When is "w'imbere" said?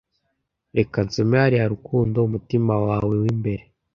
3.23-3.63